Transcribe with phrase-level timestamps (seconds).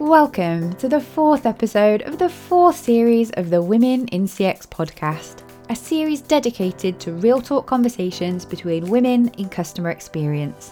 [0.00, 5.42] Welcome to the fourth episode of the fourth series of the Women in CX podcast,
[5.68, 10.70] a series dedicated to real talk conversations between women in customer experience.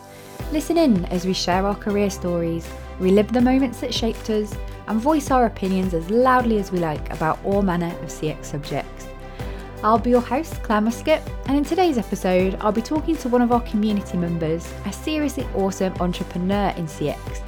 [0.51, 2.67] Listen in as we share our career stories,
[2.99, 4.56] relive the moments that shaped us,
[4.86, 9.08] and voice our opinions as loudly as we like about all manner of CX subjects.
[9.82, 13.42] I'll be your host, Claire Muscat, and in today's episode, I'll be talking to one
[13.42, 17.42] of our community members, a seriously awesome entrepreneur in CX.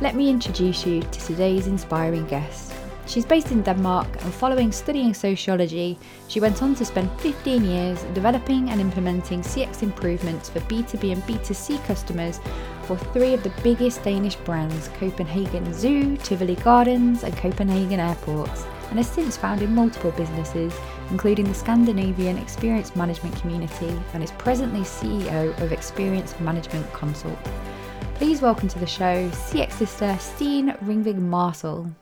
[0.00, 2.72] Let me introduce you to today's inspiring guest.
[3.06, 8.02] She's based in Denmark, and following studying sociology, she went on to spend 15 years
[8.12, 12.40] developing and implementing CX improvements for B2B and B2C customers
[12.82, 18.98] for three of the biggest Danish brands Copenhagen Zoo, Tivoli Gardens, and Copenhagen Airports, and
[18.98, 20.74] has since founded multiple businesses,
[21.10, 27.38] including the Scandinavian Experience Management Community, and is presently CEO of Experience Management Consult.
[28.14, 31.92] Please welcome to the show CX sister Stine Ringvig Marsel.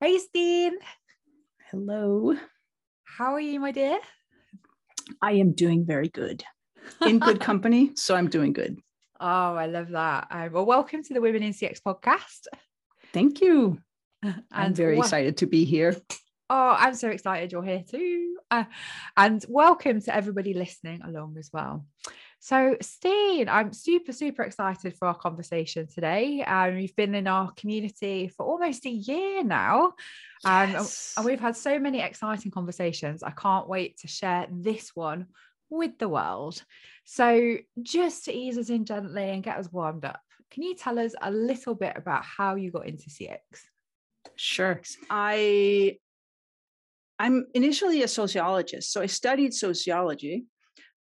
[0.00, 0.76] Hey, Stine.
[1.70, 2.36] Hello.
[3.04, 3.98] How are you, my dear?
[5.22, 6.44] I am doing very good.
[7.00, 8.78] In good company, so I'm doing good.
[9.20, 10.26] Oh, I love that.
[10.30, 12.46] Um, well, welcome to the Women in CX podcast.
[13.12, 13.78] Thank you.
[14.24, 15.96] And I'm very excited to be here.
[16.54, 18.36] Oh, I'm so excited you're here too.
[18.50, 18.64] Uh,
[19.16, 21.86] and welcome to everybody listening along as well.
[22.40, 26.44] So, Stine, I'm super, super excited for our conversation today.
[26.44, 29.94] Um, you've been in our community for almost a year now.
[30.44, 31.14] Um, yes.
[31.16, 33.22] and we've had so many exciting conversations.
[33.22, 35.28] I can't wait to share this one
[35.70, 36.62] with the world.
[37.04, 40.98] So, just to ease us in gently and get us warmed up, can you tell
[40.98, 43.38] us a little bit about how you got into CX?
[44.36, 44.82] Sure.
[45.08, 45.96] I
[47.22, 50.44] I'm initially a sociologist, so I studied sociology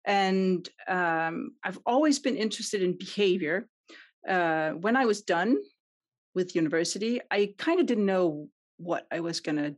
[0.05, 3.67] and um, I've always been interested in behavior.
[4.29, 5.57] Uh, when I was done
[6.35, 9.75] with university, I kind of didn't know what I was going to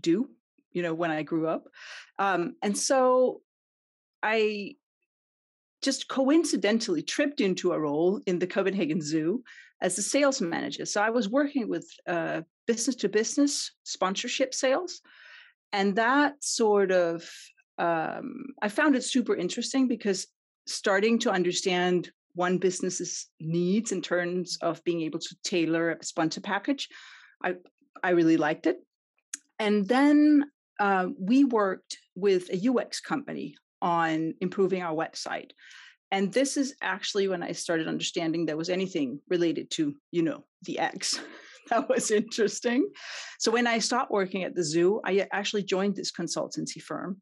[0.00, 0.28] do,
[0.72, 1.68] you know, when I grew up.
[2.18, 3.42] Um, and so
[4.20, 4.74] I
[5.80, 9.44] just coincidentally tripped into a role in the Copenhagen Zoo
[9.80, 10.84] as a sales manager.
[10.86, 11.86] So I was working with
[12.66, 15.02] business to business sponsorship sales.
[15.72, 17.28] And that sort of
[17.78, 20.26] um, I found it super interesting because
[20.66, 26.40] starting to understand one business's needs in terms of being able to tailor a sponsor
[26.40, 26.88] package,
[27.42, 27.54] I
[28.02, 28.78] I really liked it.
[29.58, 30.44] And then
[30.78, 35.50] uh, we worked with a UX company on improving our website.
[36.10, 40.44] And this is actually when I started understanding there was anything related to, you know,
[40.62, 41.20] the X.
[41.70, 42.88] that was interesting.
[43.38, 47.20] So when I stopped working at the zoo, I actually joined this consultancy firm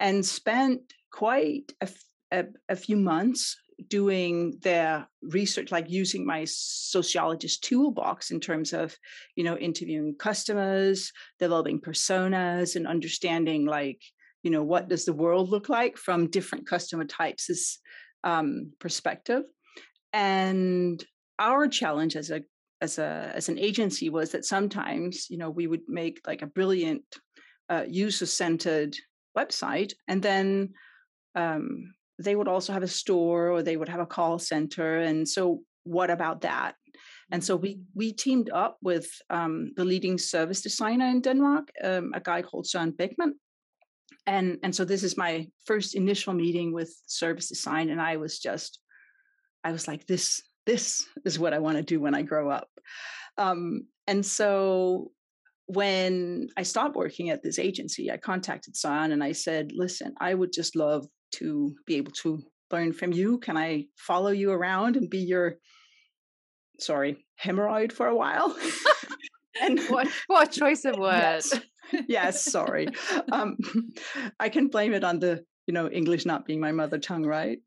[0.00, 0.80] and spent
[1.12, 1.88] quite a,
[2.32, 3.56] a, a few months
[3.88, 8.96] doing their research like using my sociologist toolbox in terms of
[9.34, 14.00] you know interviewing customers developing personas and understanding like
[14.44, 17.80] you know what does the world look like from different customer types
[18.22, 19.42] um, perspective
[20.12, 21.04] and
[21.38, 22.42] our challenge as a
[22.84, 26.54] as a as an agency was that sometimes you know we would make like a
[26.58, 27.04] brilliant
[27.72, 28.92] uh, user centered
[29.38, 30.46] website and then
[31.42, 31.66] um,
[32.26, 35.42] they would also have a store or they would have a call center and so
[35.96, 36.74] what about that
[37.32, 37.98] and so we mm-hmm.
[38.00, 42.66] we teamed up with um, the leading service designer in denmark um, a guy called
[42.72, 43.32] søren bechmann
[44.26, 45.32] and and so this is my
[45.68, 48.72] first initial meeting with service design and i was just
[49.68, 50.26] i was like this
[50.66, 52.68] this is what i want to do when i grow up
[53.36, 55.10] um, and so
[55.66, 60.34] when I stopped working at this agency, I contacted Søren and I said, listen, I
[60.34, 63.38] would just love to be able to learn from you.
[63.38, 65.54] Can I follow you around and be your,
[66.80, 68.54] sorry, hemorrhoid for a while?
[69.62, 71.60] and what, what choice of words.
[71.92, 72.88] Yes, yes sorry.
[73.32, 73.56] Um,
[74.38, 77.58] I can blame it on the, you know, English not being my mother tongue, right?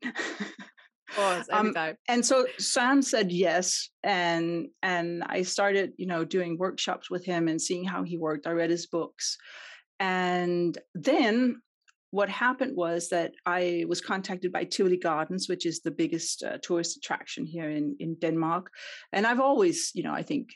[1.14, 1.74] Course, um,
[2.08, 7.48] and so Sam said yes, and and I started, you know, doing workshops with him
[7.48, 8.46] and seeing how he worked.
[8.46, 9.36] I read his books,
[10.00, 11.60] and then
[12.10, 16.58] what happened was that I was contacted by Tivoli Gardens, which is the biggest uh,
[16.62, 18.70] tourist attraction here in in Denmark,
[19.12, 20.50] and I've always, you know, I think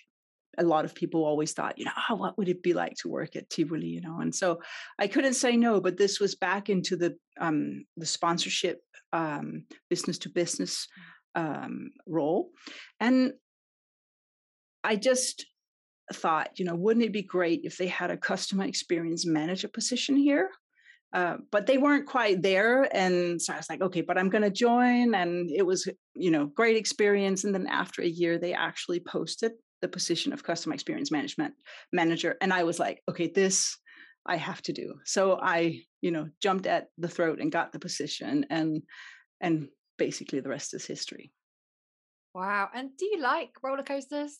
[0.58, 3.08] a lot of people always thought, you know, oh, what would it be like to
[3.08, 4.20] work at Tivoli, you know?
[4.20, 4.60] And so
[4.98, 8.80] I couldn't say no, but this was back into the um, the sponsorship
[9.12, 10.86] um, business to business
[11.34, 12.50] um, role,
[13.00, 13.32] and
[14.84, 15.46] I just
[16.12, 20.16] thought, you know, wouldn't it be great if they had a customer experience manager position
[20.16, 20.50] here?
[21.12, 22.88] uh, but they weren't quite there.
[22.96, 25.14] And so I was like, okay, but I'm going to join.
[25.14, 27.44] And it was, you know, great experience.
[27.44, 29.52] And then after a year, they actually posted
[29.82, 31.54] the position of customer experience management
[31.92, 32.36] manager.
[32.40, 33.76] And I was like, okay, this
[34.24, 34.94] I have to do.
[35.04, 38.82] So I, you know, jumped at the throat and got the position and
[39.40, 39.68] and
[39.98, 41.32] basically the rest is history.
[42.34, 42.70] Wow.
[42.74, 44.38] And do you like roller coasters?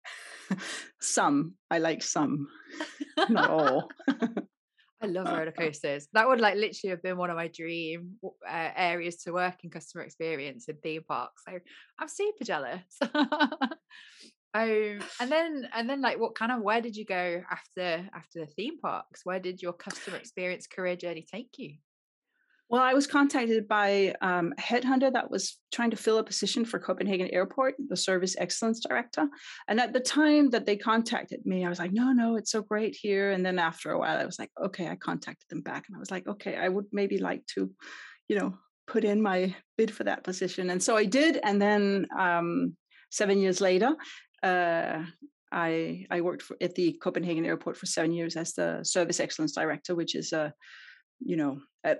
[1.00, 1.54] some.
[1.70, 2.46] I like some.
[3.28, 3.90] Not all.
[5.02, 6.06] I love roller coasters.
[6.12, 9.70] That would like literally have been one of my dream uh, areas to work in
[9.70, 11.42] customer experience in theme parks.
[11.48, 11.58] So
[11.98, 12.98] I'm super jealous.
[14.54, 18.40] Oh, and then and then like what kind of where did you go after after
[18.40, 19.20] the theme parks?
[19.24, 21.74] Where did your customer experience career journey take you?
[22.72, 26.64] Well, I was contacted by um, a headhunter that was trying to fill a position
[26.64, 29.28] for Copenhagen Airport, the service excellence director.
[29.68, 32.62] And at the time that they contacted me, I was like, no, no, it's so
[32.62, 33.32] great here.
[33.32, 36.00] And then after a while, I was like, okay, I contacted them back and I
[36.00, 37.70] was like, okay, I would maybe like to,
[38.28, 38.54] you know,
[38.86, 40.70] put in my bid for that position.
[40.70, 41.38] And so I did.
[41.42, 42.74] And then um,
[43.10, 43.94] seven years later,
[44.42, 45.04] uh,
[45.50, 49.52] I I worked for, at the Copenhagen airport for seven years as the service excellence
[49.52, 50.52] director, which is a
[51.20, 51.96] you know a,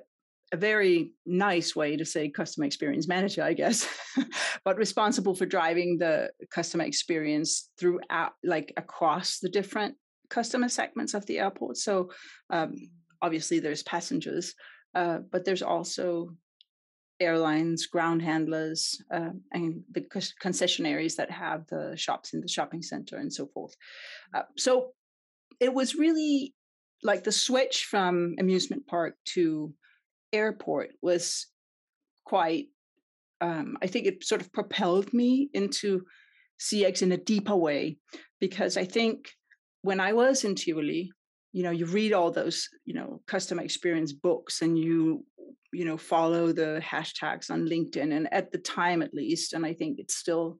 [0.53, 3.89] a very nice way to say customer experience manager, I guess,
[4.65, 9.97] but responsible for driving the customer experience throughout, like across the different
[10.29, 11.77] customer segments of the airport.
[11.77, 12.11] So
[12.51, 12.75] um,
[13.21, 14.55] obviously there's passengers,
[14.95, 16.37] uh, but there's also
[17.23, 20.03] airlines, ground handlers, uh, and the
[20.43, 23.75] concessionaries that have the shops in the shopping center and so forth.
[24.35, 24.93] Uh, so
[25.61, 26.55] it was really
[27.03, 29.73] like the switch from amusement park to
[30.33, 31.47] airport was
[32.25, 32.67] quite.
[33.41, 36.03] Um, I think it sort of propelled me into
[36.61, 37.99] CX in a deeper way
[38.41, 39.31] because I think
[39.83, 41.11] when I was in Tivoli,
[41.53, 45.25] you know, you read all those, you know, customer experience books and you
[45.73, 49.73] you know follow the hashtags on linkedin and at the time at least and i
[49.73, 50.59] think it's still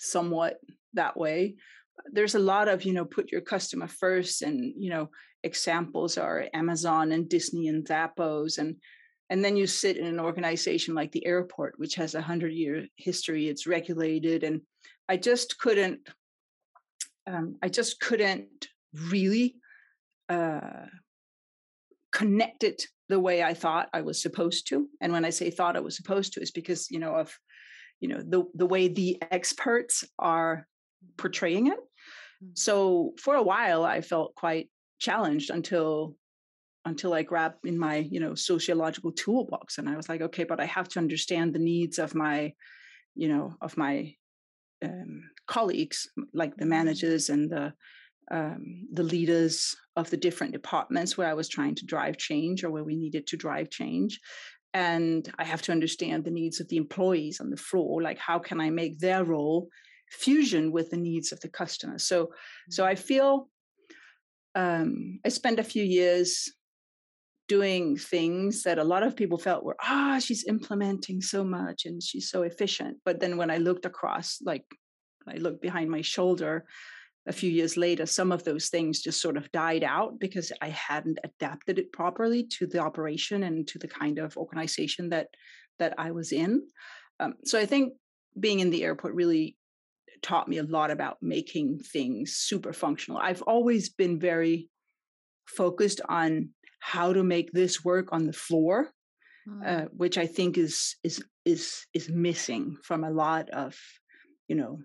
[0.00, 0.58] somewhat
[0.94, 1.56] that way.
[2.12, 5.10] There's a lot of you know put your customer first and you know
[5.42, 8.76] examples are amazon and disney and zappos and
[9.30, 12.86] and then you sit in an organization like the airport which has a hundred year
[12.96, 14.62] history it's regulated and
[15.08, 16.00] i just couldn't
[17.26, 18.68] um, i just couldn't
[19.10, 19.56] really
[20.28, 20.86] uh,
[22.20, 24.86] connect it the way I thought I was supposed to.
[25.00, 27.28] And when I say thought I was supposed to, is because you know of
[28.00, 30.66] you know the the way the experts are
[31.16, 31.80] portraying it.
[32.44, 32.58] Mm.
[32.66, 34.68] So for a while, I felt quite
[34.98, 36.14] challenged until
[36.84, 40.60] until I grabbed in my you know sociological toolbox, and I was like, okay, but
[40.60, 42.52] I have to understand the needs of my
[43.14, 44.14] you know of my
[44.84, 46.74] um, colleagues, like the mm.
[46.76, 47.72] managers and the
[48.30, 52.70] um, the leaders of the different departments where I was trying to drive change or
[52.70, 54.20] where we needed to drive change.
[54.72, 58.00] And I have to understand the needs of the employees on the floor.
[58.02, 59.68] Like, how can I make their role
[60.10, 61.98] fusion with the needs of the customer?
[61.98, 62.30] So,
[62.70, 63.02] so I mm-hmm.
[63.02, 63.48] feel
[64.54, 66.50] um, I spent a few years
[67.48, 72.00] doing things that a lot of people felt were ah she's implementing so much and
[72.00, 74.64] she's so efficient but then when i looked across like
[75.26, 76.64] i looked behind my shoulder
[77.26, 80.68] a few years later, some of those things just sort of died out because I
[80.70, 85.28] hadn't adapted it properly to the operation and to the kind of organization that
[85.78, 86.62] that I was in.
[87.18, 87.94] Um, so I think
[88.38, 89.56] being in the airport really
[90.22, 93.20] taught me a lot about making things super functional.
[93.20, 94.68] I've always been very
[95.46, 96.50] focused on
[96.80, 98.90] how to make this work on the floor,
[99.48, 99.66] mm.
[99.66, 103.78] uh, which I think is is is is missing from a lot of
[104.48, 104.78] you know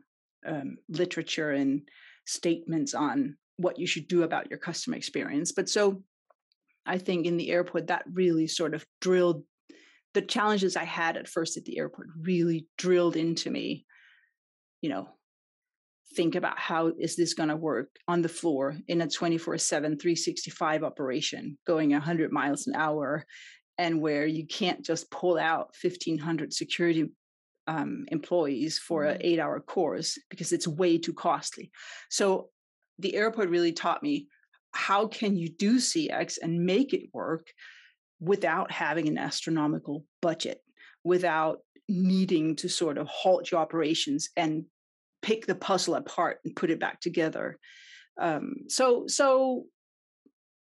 [0.46, 1.82] um, literature and
[2.26, 5.52] statements on what you should do about your customer experience.
[5.52, 6.04] But so
[6.86, 9.44] I think in the airport, that really sort of drilled
[10.14, 13.86] the challenges I had at first at the airport, really drilled into me,
[14.82, 15.10] you know,
[16.16, 19.98] think about how is this going to work on the floor in a 24 7
[19.98, 23.26] 365 operation going 100 miles an hour
[23.78, 27.10] and where you can't just pull out 1500 security
[27.68, 29.28] um, employees for an mm-hmm.
[29.28, 31.72] eight hour course because it's way too costly.
[32.10, 32.50] So
[33.00, 34.28] the airport really taught me
[34.74, 37.48] how can you do CX and make it work
[38.20, 40.60] without having an astronomical budget,
[41.04, 44.66] without needing to sort of halt your operations and
[45.22, 47.58] pick the puzzle apart and put it back together.
[48.20, 49.66] Um, so, so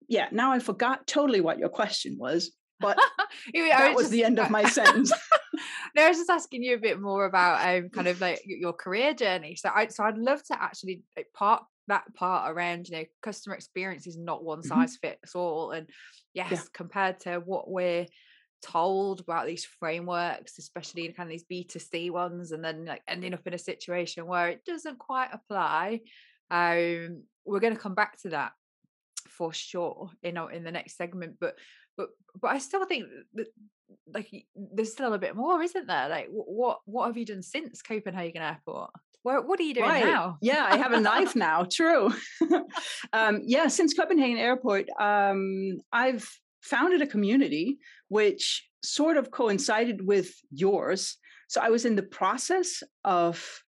[0.08, 2.51] yeah, now I forgot totally what your question was,
[2.82, 2.98] but
[3.54, 5.12] that was, was the end of my sentence.
[5.96, 8.74] no, I was just asking you a bit more about um, kind of like your
[8.74, 9.56] career journey.
[9.56, 13.56] So, I so I'd love to actually like, part that part around you know customer
[13.56, 14.66] experience is not one Mhm.
[14.66, 15.90] size fits all and
[16.34, 16.48] Yeah.
[16.50, 18.08] yes compared to what we're
[18.62, 23.34] told about these frameworks especially in kind of these b2c ones and then like ending
[23.34, 26.02] up in a situation where it doesn't quite apply
[26.52, 28.52] um we're going to come back to that
[29.28, 31.58] for sure in our, in the next segment but
[31.98, 33.48] but but i still think that
[34.13, 37.81] like there's still a bit more isn't there like what what have you done since
[37.81, 38.91] copenhagen airport
[39.24, 40.05] where, what are you doing Right.
[40.05, 41.65] now Yeah, I have a knife now.
[41.69, 42.12] True.
[43.13, 46.27] um, yeah, since Copenhagen Airport, um, I've
[46.62, 51.17] founded a community which sort of coincided with yours.
[51.50, 53.62] So I was in the process of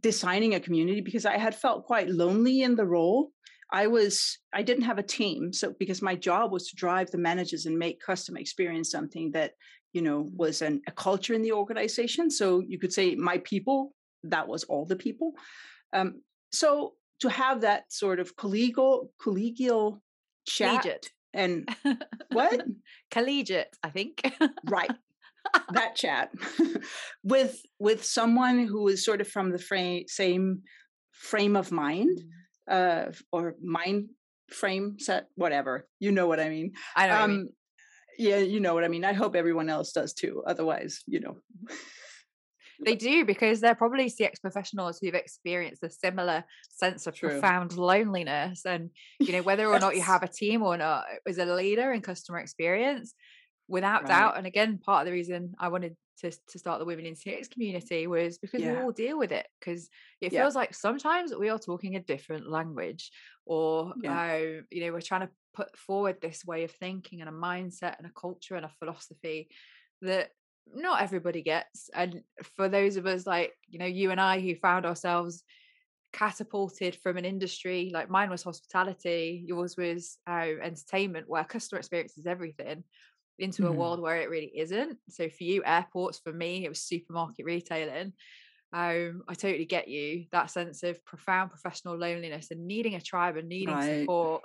[0.00, 3.30] designing a community because I had felt quite lonely in the role.
[3.72, 7.18] I was I didn't have a team, so because my job was to drive the
[7.18, 9.52] managers and make customer experience something that
[9.92, 12.30] you know was an, a culture in the organization.
[12.30, 13.94] So you could say my people
[14.24, 15.32] that was all the people.
[15.92, 16.22] Um,
[16.52, 20.00] so to have that sort of collegial collegial
[20.46, 21.10] chat Collegiate.
[21.34, 21.68] and
[22.32, 22.62] what
[23.10, 24.22] collegiate i think
[24.64, 24.90] right
[25.72, 26.30] that chat
[27.22, 30.62] with with someone who is sort of from the frame, same
[31.12, 32.20] frame of mind
[32.68, 34.08] uh or mind
[34.50, 37.40] frame set whatever you know what i mean i know what you mean.
[37.40, 37.48] um
[38.18, 41.36] yeah you know what i mean i hope everyone else does too otherwise you know
[42.84, 47.30] They do because they're probably CX professionals who've experienced a similar sense of True.
[47.30, 48.64] profound loneliness.
[48.64, 51.92] And, you know, whether or not you have a team or not, as a leader
[51.92, 53.14] in customer experience,
[53.68, 54.08] without Right.
[54.08, 54.36] doubt.
[54.38, 57.48] And again, part of the reason I wanted to, to start the Women in CX
[57.48, 59.46] community was because we all deal with it.
[59.60, 59.88] Because
[60.20, 60.42] it Yeah.
[60.42, 63.10] feels like sometimes we are talking a different language
[63.46, 64.20] or, Yeah.
[64.20, 67.98] uh, you know, we're trying to put forward this way of thinking and a mindset
[67.98, 69.48] and a culture and a philosophy
[70.02, 70.30] that
[70.74, 72.22] not everybody gets and
[72.56, 75.42] for those of us like you know you and i who found ourselves
[76.12, 82.16] catapulted from an industry like mine was hospitality yours was uh, entertainment where customer experience
[82.16, 82.84] is everything
[83.38, 83.74] into a Mhm.
[83.74, 88.12] world where it really isn't so for you airports for me it was supermarket retailing
[88.72, 93.36] um i totally get you that sense of profound professional loneliness and needing a tribe
[93.36, 93.80] and needing Right.
[93.80, 94.42] support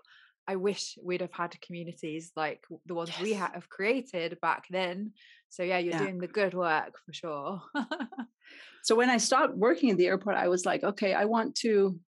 [0.48, 5.14] i wish we'd have had communities like the ones we ha- have created back then
[5.50, 5.96] so yeah you're Yeah.
[5.96, 7.62] doing the good work for sure
[8.84, 12.00] so when i stopped working at the airport i was like okay i want to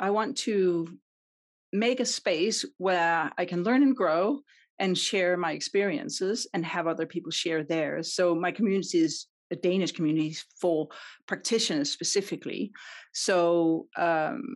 [0.00, 0.86] i want to
[1.72, 4.40] make a space where i can learn and grow
[4.78, 9.56] and share my experiences and have other people share theirs so my community is a
[9.56, 10.88] danish community for
[11.26, 12.72] practitioners specifically
[13.12, 14.54] so um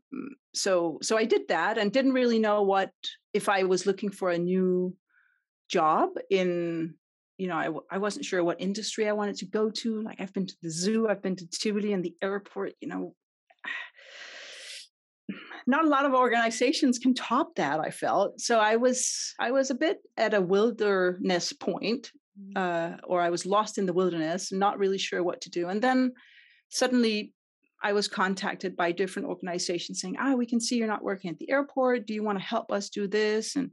[0.54, 2.90] so so i did that and didn't really know what
[3.32, 4.94] if i was looking for a new
[5.68, 6.94] job in
[7.38, 7.54] you know,
[7.90, 10.02] I, I wasn't sure what industry I wanted to go to.
[10.02, 13.14] Like I've been to the zoo, I've been to Tivoli and the airport, you know.
[15.68, 18.40] Not a lot of organizations can top that, I felt.
[18.40, 22.10] So I was I was a bit at a wilderness point,
[22.56, 25.68] uh, or I was lost in the wilderness, not really sure what to do.
[25.68, 26.12] And then
[26.70, 27.34] suddenly
[27.82, 31.38] I was contacted by different organizations saying, ah, we can see you're not working at
[31.38, 32.06] the airport.
[32.06, 33.54] Do you want to help us do this?
[33.54, 33.70] And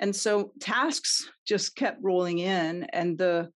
[0.00, 3.50] and so tasks just kept rolling in, and the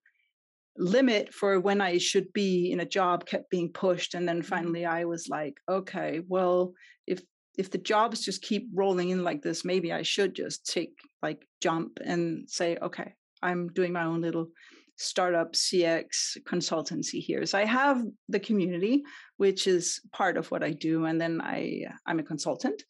[0.76, 4.14] limit for when I should be in a job kept being pushed.
[4.14, 6.74] And then finally, I was like, okay, well,
[7.06, 7.20] if
[7.56, 10.92] if the jobs just keep rolling in like this, maybe I should just take
[11.22, 14.48] like jump and say, okay, I'm doing my own little
[14.96, 17.44] startup CX consultancy here.
[17.46, 19.02] So I have the community,
[19.36, 22.82] which is part of what I do, and then I I'm a consultant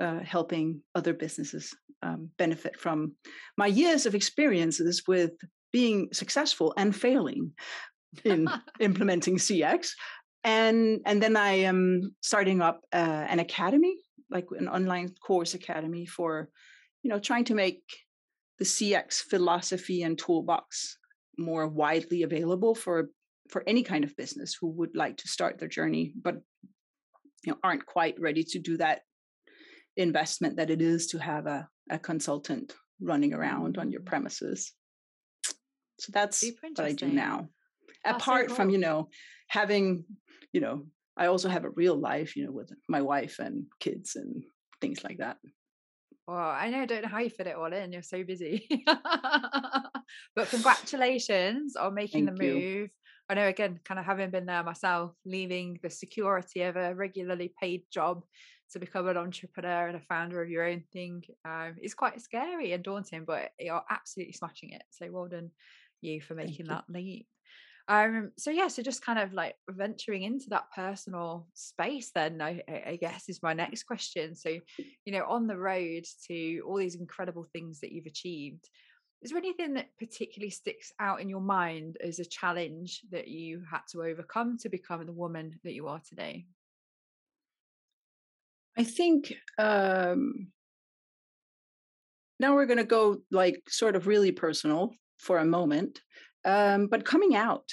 [0.00, 3.14] uh, helping other businesses um, benefit from
[3.56, 5.32] my years of experiences with
[5.72, 7.52] being successful and failing
[8.24, 8.48] in
[8.80, 9.90] implementing CX.
[10.42, 13.96] And and then I am starting up uh, an academy,
[14.30, 16.50] like an online course academy for,
[17.02, 17.82] you know, trying to make
[18.58, 20.98] the CX philosophy and toolbox
[21.38, 23.10] more widely available for
[23.48, 26.36] for any kind of business who would like to start their journey, but
[27.44, 29.00] you know aren't quite ready to do that
[29.96, 34.06] investment that it is to have a, a consultant running around on your mm.
[34.06, 34.72] premises.
[35.98, 37.48] So that's what I do now.
[38.06, 39.08] Oh, so Apart from, you know,
[39.48, 40.04] having,
[40.52, 40.84] you know,
[41.20, 44.42] I also have a real life, you know, with my wife and kids and
[44.80, 45.36] things like that.
[46.26, 47.92] Well, I know, I don't know how you fit it all in.
[47.92, 48.66] You're so busy.
[48.86, 52.54] but congratulations on making Thank the you.
[52.54, 52.90] move.
[53.28, 57.52] I know, again, kind of having been there myself, leaving the security of a regularly
[57.60, 58.24] paid job
[58.72, 62.72] to become an entrepreneur and a founder of your own thing um, is quite scary
[62.72, 64.82] and daunting, but you're absolutely smashing it.
[64.90, 65.50] So well done
[66.00, 66.72] you for Thank making you.
[66.72, 67.26] that leap.
[67.90, 72.62] Um, so yeah, so just kind of like venturing into that personal space, then I,
[72.68, 74.36] I guess is my next question.
[74.36, 78.70] So, you know, on the road to all these incredible things that you've achieved,
[79.22, 83.64] is there anything that particularly sticks out in your mind as a challenge that you
[83.68, 86.46] had to overcome to become the woman that you are today?
[88.78, 90.52] I think um,
[92.38, 96.00] now we're going to go like sort of really personal for a moment.
[96.44, 97.64] Um, but coming out,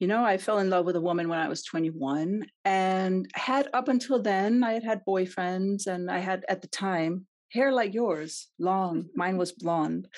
[0.00, 3.68] you know, I fell in love with a woman when I was 21 and had
[3.72, 7.94] up until then, I had had boyfriends and I had at the time hair like
[7.94, 9.06] yours, long.
[9.14, 10.08] Mine was blonde.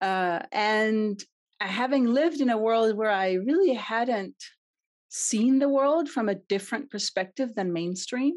[0.00, 1.20] Uh, and
[1.60, 4.36] having lived in a world where I really hadn't
[5.08, 8.34] seen the world from a different perspective than mainstream.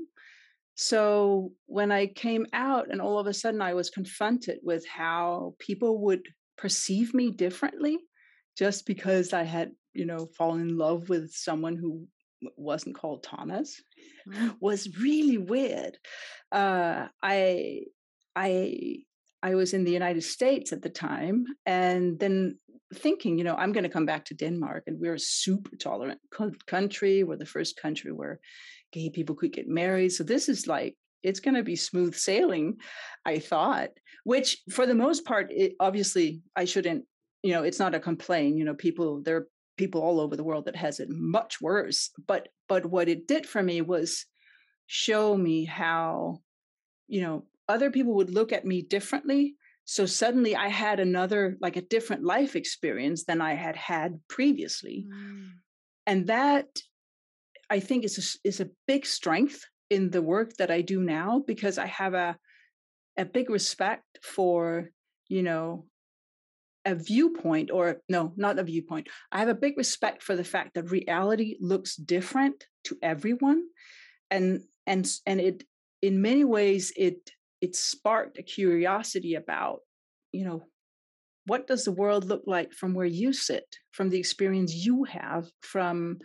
[0.75, 5.55] So when I came out and all of a sudden I was confronted with how
[5.59, 6.21] people would
[6.57, 7.99] perceive me differently
[8.57, 12.07] just because I had, you know, fallen in love with someone who
[12.55, 13.81] wasn't called Thomas
[14.27, 14.55] mm.
[14.61, 15.97] was really weird.
[16.51, 17.81] Uh, I
[18.35, 18.97] I
[19.43, 22.57] I was in the United States at the time, and then
[22.93, 26.19] thinking, you know, I'm going to come back to Denmark, and we're a super tolerant
[26.67, 27.23] country.
[27.23, 28.39] We're the first country where
[28.91, 30.11] gay people could get married.
[30.11, 32.77] So this is like it's going to be smooth sailing,
[33.25, 33.89] I thought.
[34.23, 37.05] Which, for the most part, it, obviously, I shouldn't.
[37.43, 38.57] You know, it's not a complaint.
[38.57, 42.09] You know, people there are people all over the world that has it much worse.
[42.27, 44.25] But but what it did for me was
[44.87, 46.39] show me how
[47.07, 51.75] you know other people would look at me differently so suddenly i had another like
[51.75, 55.49] a different life experience than i had had previously mm.
[56.05, 56.67] and that
[57.69, 61.43] i think is a, is a big strength in the work that i do now
[61.45, 62.37] because i have a
[63.17, 64.89] a big respect for
[65.27, 65.85] you know
[66.87, 69.07] a viewpoint or no not a viewpoint.
[69.31, 73.61] I have a big respect for the fact that reality looks different to everyone
[74.31, 75.63] and and and it
[76.01, 77.29] in many ways it
[77.59, 79.79] it sparked a curiosity about
[80.31, 80.63] you know
[81.45, 85.45] what does the world look like from where you sit from the experience you have
[85.61, 86.19] from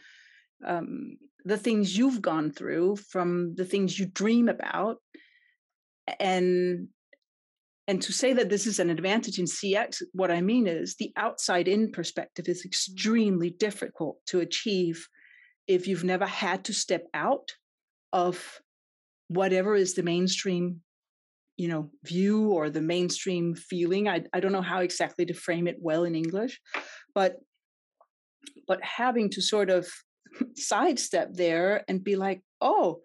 [0.64, 4.98] um, the things you've gone through from the things you dream about
[6.20, 6.88] and
[7.88, 11.12] and to say that this is an advantage in cx what i mean is the
[11.16, 15.08] outside in perspective is extremely difficult to achieve
[15.66, 17.52] if you've never had to step out
[18.12, 18.60] of
[19.28, 20.80] whatever is the mainstream
[21.56, 24.08] you know view or the mainstream feeling.
[24.08, 26.60] I, I don't know how exactly to frame it well in english
[27.14, 27.36] but
[28.66, 29.86] but having to sort of
[30.56, 33.00] sidestep there and be like oh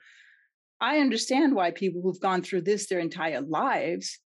[0.79, 4.19] i understand why people who've gone through this their entire lives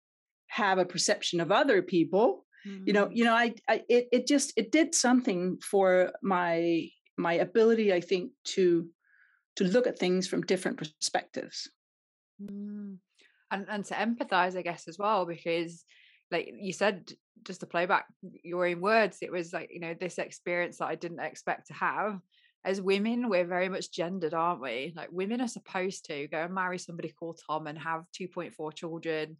[0.51, 2.83] have a perception of other people mm-hmm.
[2.85, 3.15] you know mm.
[3.15, 6.87] you know I, I it, it just it did something for my
[7.17, 8.87] my ability i think to
[9.55, 11.69] to look at things from different perspectives
[12.41, 12.97] mm
[13.51, 15.83] and and to empathize i guess as well because
[16.31, 17.11] like you said
[17.43, 18.05] just to play back
[18.43, 21.73] your own words it was like you know this experience that i didn't expect to
[21.73, 22.19] have
[22.63, 26.53] as women we're very much gendered aren't we like women are supposed to go and
[26.53, 29.37] marry somebody called tom and have 2.4 children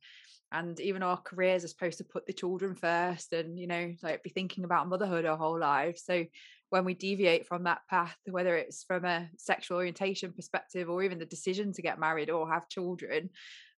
[0.51, 4.23] and even our careers are supposed to put the children first and you know like
[4.23, 6.25] be thinking about motherhood our whole lives so
[6.69, 11.19] when we deviate from that path whether it's from a sexual orientation perspective or even
[11.19, 13.29] the decision to get married or have children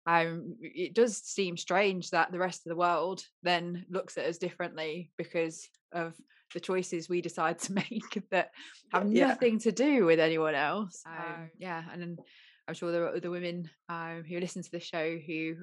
[0.05, 4.37] um, it does seem strange that the rest of the world then looks at us
[4.37, 6.13] differently because of
[6.53, 8.51] the choices we decide to make that
[8.91, 9.27] have yeah.
[9.27, 11.03] nothing to do with anyone else.
[11.05, 12.19] Um, yeah, and
[12.67, 15.55] I'm sure there are other women um, who listen to the show who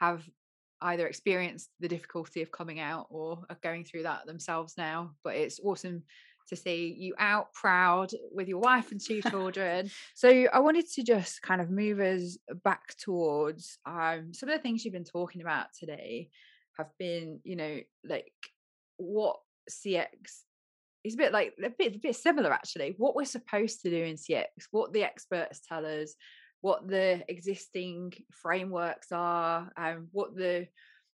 [0.00, 0.28] have
[0.80, 5.12] either experienced the difficulty of coming out or are going through that themselves now.
[5.22, 6.02] But it's awesome
[6.48, 9.90] to see you out proud with your wife and two children.
[10.14, 14.62] so I wanted to just kind of move us back towards um, some of the
[14.62, 16.28] things you've been talking about today
[16.76, 18.32] have been, you know, like
[18.96, 19.36] what
[19.70, 20.08] CX
[21.04, 22.94] is a bit like a bit, a bit similar actually.
[22.98, 26.14] What we're supposed to do in CX, what the experts tell us,
[26.64, 30.66] what the existing frameworks are, and what the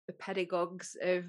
[0.07, 1.25] the pedagogues of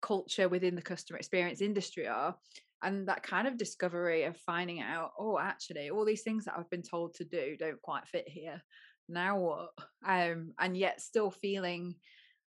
[0.00, 2.34] culture within the customer experience industry are
[2.82, 6.70] and that kind of discovery of finding out oh actually all these things that i've
[6.70, 8.62] been told to do don't quite fit here.
[9.06, 9.70] Now what?
[10.06, 11.94] Um and yet still feeling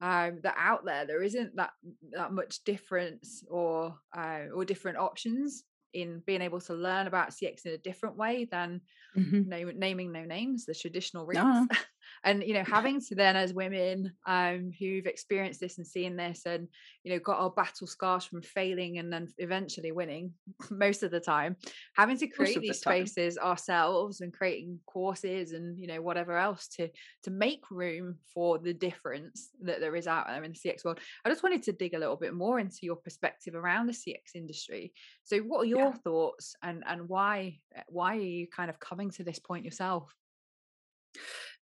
[0.02, 1.72] um that out there there isn't that
[2.12, 5.64] that much difference or uh, or different options
[5.94, 8.82] in being able to learn about CX in a different way than
[9.18, 9.80] mm-hmm.
[9.80, 11.76] naming no names, the traditional routes.
[12.24, 16.46] and you know having to then as women um who've experienced this and seen this
[16.46, 16.68] and
[17.04, 20.32] you know got our battle scars from failing and then eventually winning
[20.72, 21.56] most of the time
[21.96, 26.68] having to create these the spaces ourselves and creating courses and you know whatever else
[26.68, 26.90] to
[27.24, 31.00] to make room for the difference that there is out there in the cx world
[31.26, 34.36] i just wanted to dig a little bit more into your perspective around the cx
[34.36, 34.94] industry.
[35.24, 35.94] So what are your yeah.
[36.04, 40.14] thoughts and and why why are you kind of coming to this point yourself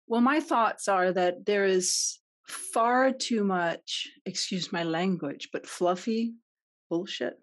[0.07, 6.33] well, my thoughts are that there is far too much, excuse my language, but fluffy
[6.89, 7.37] bullshit.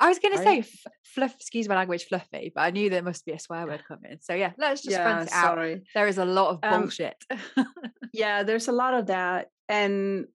[0.00, 3.02] I was going to say f- fluff, excuse my language, fluffy, but I knew there
[3.02, 4.18] must be a swear word coming.
[4.20, 5.78] So yeah, let's just yeah, it out.
[5.94, 7.16] There is a lot of um, bullshit.
[7.56, 7.66] Um,
[8.12, 9.48] yeah, there's a lot of that.
[9.68, 10.26] And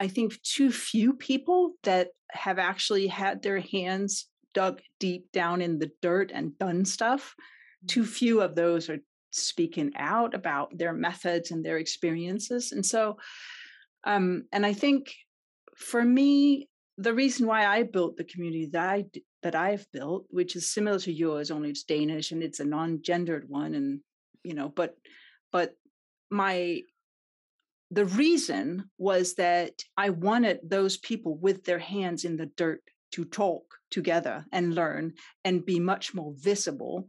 [0.00, 5.78] I think too few people that have actually had their hands dug deep down in
[5.78, 7.34] the dirt and done stuff.
[7.86, 8.08] Too mm.
[8.08, 8.98] few of those are
[9.34, 12.72] speaking out about their methods and their experiences.
[12.72, 13.18] And so,
[14.04, 15.14] um, and I think
[15.76, 16.68] for me,
[16.98, 19.04] the reason why I built the community that I
[19.42, 23.48] that I've built, which is similar to yours, only it's Danish and it's a non-gendered
[23.48, 24.00] one, and
[24.44, 24.96] you know, but
[25.50, 25.74] but
[26.30, 26.82] my
[27.90, 33.24] the reason was that I wanted those people with their hands in the dirt to
[33.24, 35.12] talk together and learn
[35.44, 37.08] and be much more visible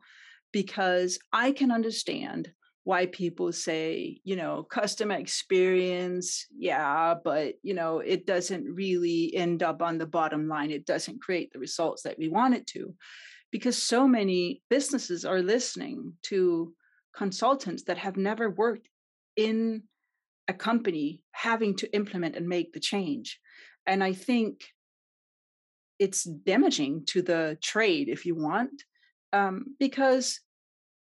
[0.53, 2.53] because I can understand
[2.85, 9.63] why people say, you know, customer experience, yeah, but, you know, it doesn't really end
[9.63, 10.69] up on the bottom line.
[10.69, 12.93] It doesn't create the results that we want it to.
[13.51, 16.73] Because so many businesses are listening to
[17.15, 18.89] consultants that have never worked
[19.35, 19.83] in
[20.47, 23.39] a company having to implement and make the change.
[23.85, 24.65] And I think
[25.99, 28.83] it's damaging to the trade, if you want,
[29.33, 30.39] um, because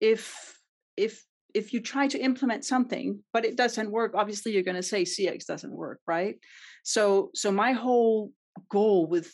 [0.01, 0.57] if
[0.97, 4.83] if if you try to implement something but it doesn't work obviously you're going to
[4.83, 6.35] say cx doesn't work right?
[6.83, 8.31] So so my whole
[8.69, 9.31] goal with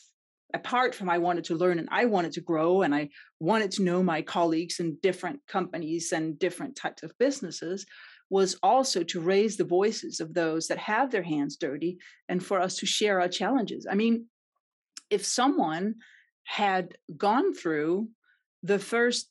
[0.53, 3.07] apart from i wanted to learn and i wanted to grow and i
[3.39, 7.85] wanted to know my colleagues in different companies and different types of businesses
[8.31, 11.97] was also to raise the voices of those that have their hands dirty
[12.29, 13.87] and for us to share our challenges.
[13.89, 14.25] I mean
[15.09, 15.95] if someone
[16.45, 18.09] had gone through
[18.63, 19.29] the first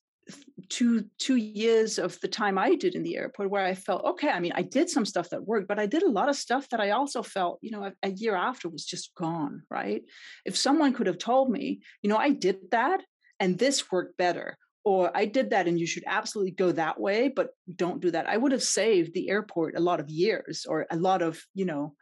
[0.69, 4.29] two two years of the time I did in the airport where I felt okay.
[4.29, 6.69] I mean, I did some stuff that worked, but I did a lot of stuff
[6.69, 9.63] that I also felt, you know, a, a year after was just gone.
[9.71, 10.03] Right?
[10.45, 13.01] If someone could have told me, you know, I did that
[13.41, 17.29] and this worked better, or I did that and you should absolutely go that way,
[17.29, 18.29] but don't do that.
[18.29, 21.65] I would have saved the airport a lot of years or a lot of, you
[21.65, 21.95] know,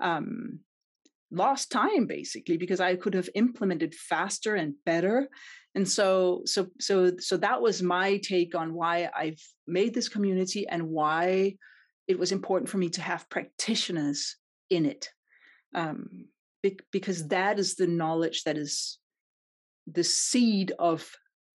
[0.00, 0.60] um,
[1.30, 5.28] lost time basically because I could have implemented faster and better
[5.74, 10.66] and so so so so that was my take on why i've made this community
[10.68, 11.54] and why
[12.10, 14.36] it was important for me to have practitioners
[14.68, 15.08] in it.
[15.76, 16.26] Um,
[16.90, 18.98] because that is the knowledge that is
[19.86, 21.08] the seed of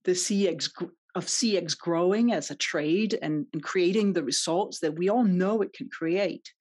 [0.06, 0.72] the cx
[1.14, 5.62] of cx growing as a trade and, and creating the results that we all know
[5.62, 6.54] it can create.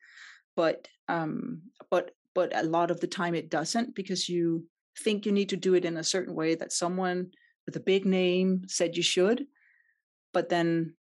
[0.57, 4.67] But um, but but a lot of the time it doesn't because you
[5.05, 7.31] think you need to do it in a certain way that someone
[7.67, 9.47] with a big name said you should.
[10.33, 10.95] But then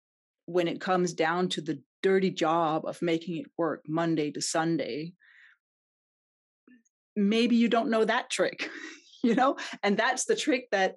[0.46, 5.14] when it comes down to the dirty job of making it work Monday to Sunday,
[7.16, 8.68] maybe you don't know that trick,
[9.22, 9.56] you know?
[9.82, 10.96] And that's the trick that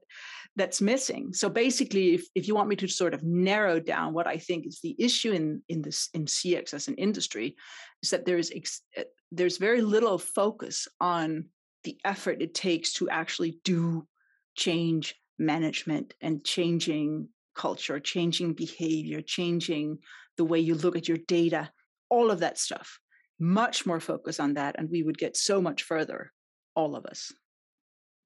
[0.58, 1.34] that's missing.
[1.34, 4.66] So basically, if, if you want me to sort of narrow down what I think
[4.66, 7.56] is the issue in in this in CX as an industry,
[8.02, 11.46] is that there's ex, eh, there's very little focus on
[11.84, 14.08] the effort it takes to actually do
[14.56, 20.00] change management and changing culture, changing behavior, changing
[20.38, 21.72] the way you look at your data,
[22.10, 23.00] all of that stuff.
[23.40, 26.32] Much more focus on that, and we would get so much further,
[26.76, 27.34] all of us.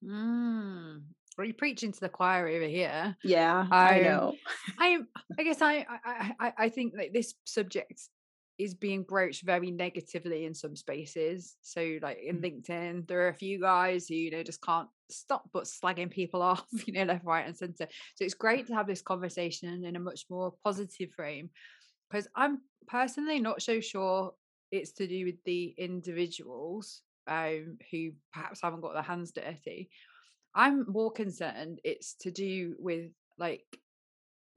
[0.03, 1.01] Mm.
[1.37, 3.15] Well, you're preaching to the choir over here.
[3.23, 4.35] Yeah, I know.
[4.77, 4.99] I,
[5.37, 8.01] I guess I, I, I, I think that this subject
[8.59, 11.55] is being broached very negatively in some spaces.
[11.61, 12.43] So, like in mm.
[12.43, 16.41] LinkedIn, there are a few guys who you know just can't stop but slagging people
[16.51, 17.87] off, you know, left, right, and center.
[18.15, 21.49] So it's great to have this conversation in a much more positive frame
[22.09, 24.33] because I'm personally not so sure
[24.71, 29.89] it's to do with the individuals um, who perhaps haven't got their hands dirty.
[30.55, 33.63] I'm more concerned it's to do with like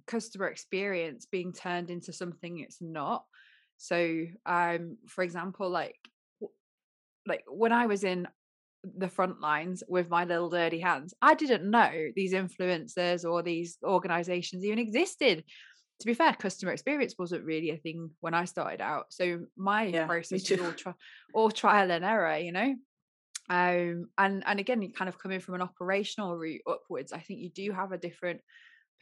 [0.06, 3.24] customer experience being turned into something it's not.
[3.82, 5.98] So, um, for example, like
[7.26, 8.28] like when I was in
[8.84, 11.14] the front lines with my little dirty hands.
[11.22, 15.44] I didn't know these influencers or these organizations even existed.
[16.00, 19.06] to be fair, customer experience wasn't really a thing when I started out.
[19.10, 20.94] So my yeah, process was all, tri-
[21.32, 22.74] all trial and error, you know.
[23.48, 27.50] Um, and and again, kind of coming from an operational route upwards, I think you
[27.50, 28.40] do have a different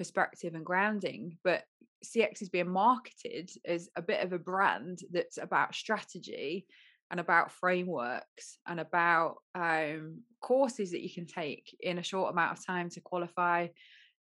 [0.00, 1.36] perspective and grounding.
[1.44, 1.64] But
[2.02, 6.66] CX is being marketed as a bit of a brand that's about strategy
[7.10, 12.58] and about frameworks and about um, courses that you can take in a short amount
[12.58, 13.66] of time to qualify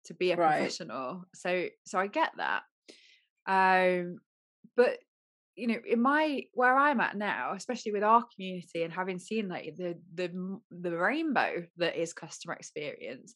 [0.05, 0.57] to be a right.
[0.57, 1.25] professional.
[1.35, 2.63] So so I get that.
[3.45, 4.17] Um,
[4.75, 4.97] but
[5.55, 9.47] you know, in my where I'm at now, especially with our community and having seen
[9.47, 13.35] like the the the rainbow that is customer experience,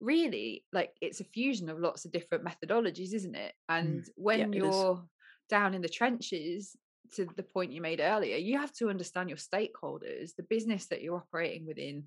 [0.00, 3.54] really like it's a fusion of lots of different methodologies, isn't it?
[3.68, 4.08] And mm.
[4.16, 5.04] when yeah, you're
[5.48, 6.76] down in the trenches,
[7.14, 11.02] to the point you made earlier, you have to understand your stakeholders, the business that
[11.02, 12.04] you're operating within,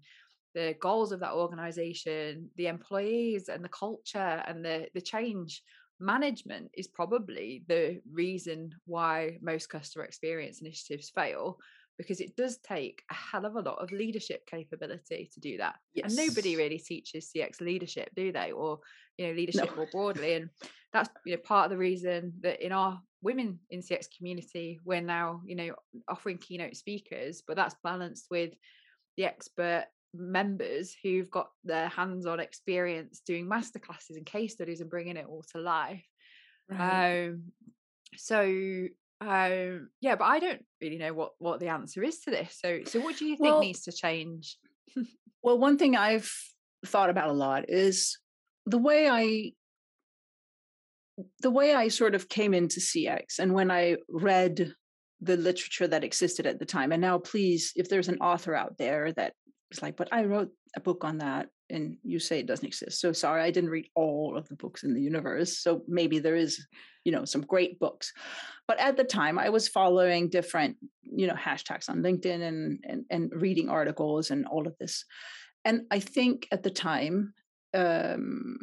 [0.54, 5.62] the goals of that organization, the employees and the culture and the the change
[6.00, 11.60] management is probably the reason why most customer experience initiatives fail
[12.00, 15.76] because it does take a hell of a lot of leadership capability to do that.
[15.94, 16.18] Yes.
[16.18, 18.54] And nobody really teaches CX leadership, do they?
[18.54, 18.80] Or,
[19.18, 19.76] you know, leadership no.
[19.76, 20.36] more broadly.
[20.36, 20.50] And
[20.94, 25.02] that's you know part of the reason that in our women in CX community, we're
[25.02, 25.76] now, you know,
[26.08, 28.54] offering keynote speakers, but that's balanced with
[29.18, 35.18] the expert members who've got their hands-on experience doing masterclasses and case studies and bringing
[35.18, 36.04] it all to life
[36.68, 37.28] right.
[37.28, 37.44] um
[38.18, 38.88] so
[39.22, 42.80] um yeah but i don't really know what what the answer is to this so
[42.86, 44.58] so what do you think well, needs to change?
[45.42, 46.30] Well one thing i've
[46.86, 48.18] thought about a lot is
[48.66, 49.52] the way i
[51.42, 54.74] the way i sort of came into cx and when i read
[55.22, 58.78] the literature that existed at the time and now please if there's an author out
[58.78, 59.32] there that
[59.72, 63.00] is like, but I wrote a book on that, and you say it doesn't exist.
[63.00, 65.60] So sorry, I didn't read all of the books in the universe.
[65.60, 66.66] So maybe there is,
[67.04, 68.14] you know, some great books.
[68.68, 73.06] But at the time, I was following different, you know, hashtags on LinkedIn and and,
[73.10, 75.06] and reading articles and all of this.
[75.66, 77.34] And I think at the time,
[77.74, 78.58] um,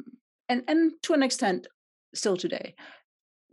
[0.48, 1.66] and and to an extent,
[2.14, 2.74] still today,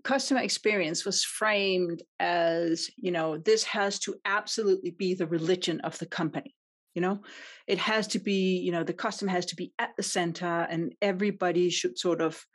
[0.03, 5.97] customer experience was framed as you know this has to absolutely be the religion of
[5.99, 6.55] the company
[6.93, 7.21] you know?
[7.67, 10.93] It has to be you know the customer has to be at the center and
[11.01, 12.45] everybody should sort of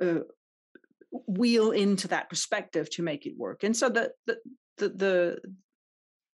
[0.00, 0.20] uh,
[1.26, 3.64] wheel into that perspective to make it work.
[3.64, 4.36] And so the the
[4.76, 5.38] the the,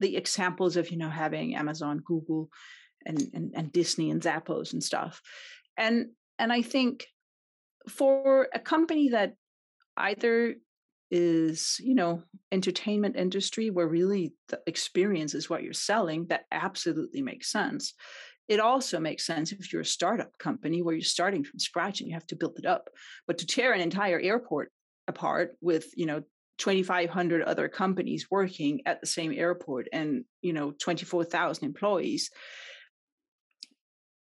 [0.01, 2.51] the examples of you know having amazon google
[3.07, 5.21] and, and and disney and zappos and stuff.
[5.77, 7.07] And and i think
[7.89, 9.35] for a company that
[9.97, 10.55] either
[11.11, 17.23] is you know entertainment industry where really the experience is what you're selling that absolutely
[17.23, 17.95] makes sense
[18.49, 22.09] it also makes sense if you're a startup company where you're starting from scratch and
[22.09, 22.89] you have to build it up
[23.27, 24.71] but to tear an entire airport
[25.07, 26.23] apart with you know
[26.59, 32.31] 2500 other companies working at the same airport and you know 24000 employees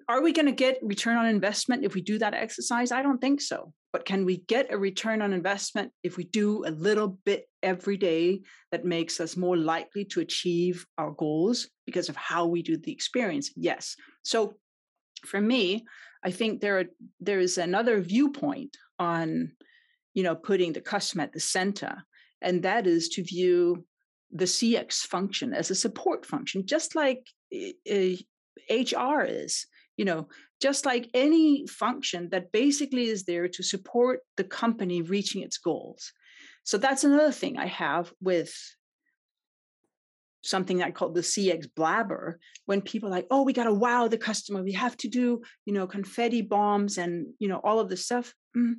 [0.08, 2.92] are we going to get return on investment if we do that exercise?
[2.92, 3.72] I don't think so.
[3.94, 7.96] But can we get a return on investment if we do a little bit every
[7.96, 12.76] day that makes us more likely to achieve our goals because of how we do
[12.76, 13.52] the experience?
[13.54, 13.94] Yes.
[14.24, 14.54] So
[15.24, 15.84] for me,
[16.24, 16.84] I think there are,
[17.20, 19.52] there is another viewpoint on
[20.12, 22.02] you know putting the customer at the center
[22.42, 23.86] and that is to view
[24.32, 28.16] the CX function as a support function just like eh, eh,
[28.68, 30.28] HR is you know
[30.60, 36.12] just like any function that basically is there to support the company reaching its goals
[36.64, 38.54] so that's another thing i have with
[40.44, 44.08] something I call the CX blabber when people are like, oh, we got to wow
[44.08, 44.62] the customer.
[44.62, 48.34] We have to do, you know, confetti bombs and, you know, all of this stuff.
[48.56, 48.74] Mm.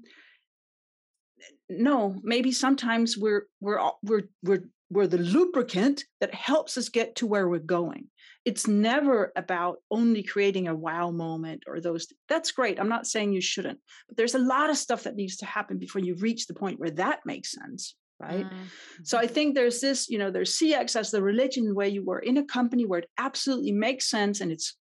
[1.70, 7.28] No, maybe sometimes we're, we're, we're, we're, we're the lubricant that helps us get to
[7.28, 8.08] where we're going
[8.46, 13.34] it's never about only creating a wow moment or those that's great i'm not saying
[13.34, 16.46] you shouldn't but there's a lot of stuff that needs to happen before you reach
[16.46, 18.64] the point where that makes sense right mm-hmm.
[19.04, 22.20] so i think there's this you know there's cx as the religion where you were
[22.20, 24.78] in a company where it absolutely makes sense and it's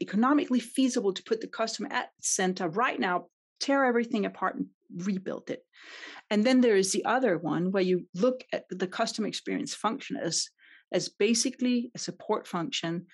[0.00, 3.26] economically feasible to put the customer at center right now
[3.60, 5.62] tear everything apart and rebuild it
[6.30, 10.16] and then there is the other one where you look at the customer experience function
[10.16, 10.48] as
[10.92, 13.06] as basically a support function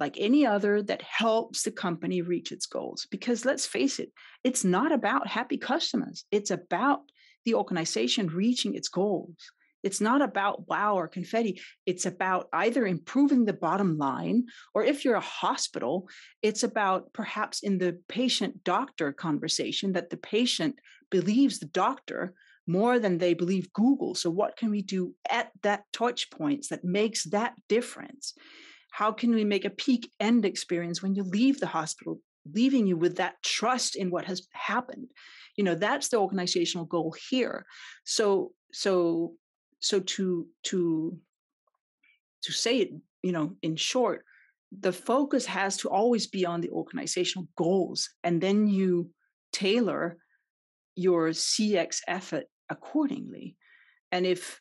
[0.00, 3.06] like any other that helps the company reach its goals.
[3.10, 4.10] Because let's face it,
[4.42, 7.00] it's not about happy customers, it's about
[7.44, 9.36] the organization reaching its goals.
[9.82, 11.60] It's not about wow or confetti.
[11.86, 16.08] It's about either improving the bottom line, or if you're a hospital,
[16.42, 20.76] it's about perhaps in the patient doctor conversation that the patient
[21.10, 22.34] believes the doctor
[22.66, 24.14] more than they believe Google.
[24.14, 28.34] So what can we do at that touch points that makes that difference?
[28.92, 32.20] How can we make a peak end experience when you leave the hospital,
[32.52, 35.08] leaving you with that trust in what has happened?
[35.56, 37.66] You know, that's the organizational goal here.
[38.04, 39.34] So so
[39.80, 41.18] so to to
[42.42, 42.90] to say it,
[43.22, 44.24] you know, in short,
[44.78, 49.10] the focus has to always be on the organizational goals and then you
[49.52, 50.16] tailor
[50.94, 53.56] your cx effort accordingly.
[54.12, 54.60] And if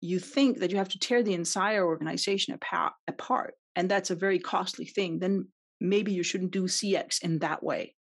[0.00, 4.38] you think that you have to tear the entire organization apart, and that's a very
[4.38, 5.48] costly thing then
[5.80, 7.94] maybe you shouldn't do cx in that way.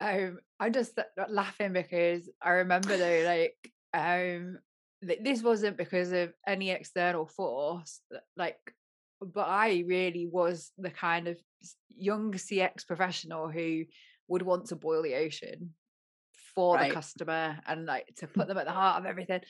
[0.00, 0.98] Um i'm just
[1.28, 3.56] laughing because i remember though like
[3.94, 4.58] um
[5.02, 8.00] this wasn't because of any external force
[8.36, 8.58] like
[9.20, 11.38] but I really was the kind of
[11.96, 13.84] young CX professional who
[14.28, 15.70] would want to boil the ocean
[16.54, 16.88] for right.
[16.88, 19.40] the customer and like to put them at the heart of everything.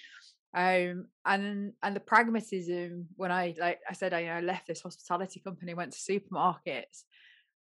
[0.55, 4.83] Um, and and the pragmatism when I like I said I you know left this
[4.83, 7.03] hospitality company, went to supermarkets,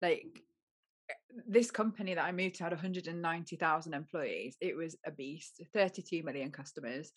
[0.02, 0.28] like
[1.48, 4.58] this company that I moved to had 190,000 employees.
[4.62, 7.12] It was a beast, 32 million customers.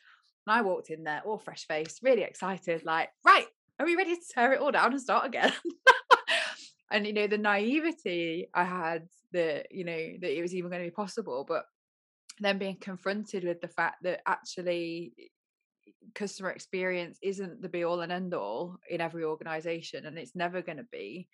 [0.47, 3.47] And I walked in there all fresh faced, really excited, like, right,
[3.79, 5.53] are we ready to tear it all down and start again?
[6.91, 10.83] and you know, the naivety I had that, you know, that it was even going
[10.83, 11.65] to be possible, but
[12.41, 15.13] then being confronted with the fact that actually
[16.15, 20.63] customer experience isn't the be all and end all in every organization and it's never
[20.63, 21.29] going to be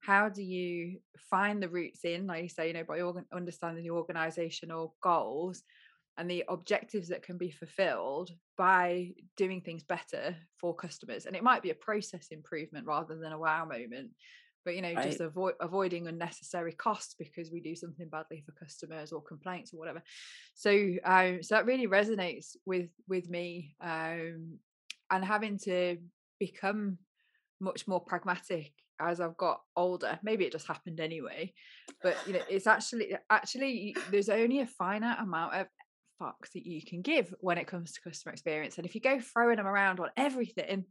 [0.00, 0.98] how do you
[1.30, 3.00] find the roots in like you say you know by
[3.36, 5.62] understanding the organizational goals
[6.16, 11.42] and the objectives that can be fulfilled by doing things better for customers and it
[11.42, 14.10] might be a process improvement rather than a wow moment
[14.64, 15.04] but you know right.
[15.04, 19.78] just avoid avoiding unnecessary costs because we do something badly for customers or complaints or
[19.78, 20.02] whatever
[20.54, 20.70] so
[21.04, 24.58] um so that really resonates with with me um
[25.10, 25.96] and having to
[26.38, 26.98] become
[27.60, 30.18] much more pragmatic as I've got older.
[30.22, 31.52] Maybe it just happened anyway,
[32.02, 35.66] but you know, it's actually actually there's only a finite amount of
[36.20, 38.76] fucks that you can give when it comes to customer experience.
[38.76, 40.84] And if you go throwing them around on everything